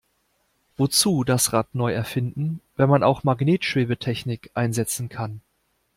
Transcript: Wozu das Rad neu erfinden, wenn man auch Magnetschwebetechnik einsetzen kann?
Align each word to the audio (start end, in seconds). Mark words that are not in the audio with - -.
Wozu 0.77 1.23
das 1.23 1.53
Rad 1.53 1.75
neu 1.75 1.93
erfinden, 1.93 2.59
wenn 2.75 2.89
man 2.89 3.03
auch 3.03 3.23
Magnetschwebetechnik 3.23 4.49
einsetzen 4.55 5.09
kann? 5.09 5.41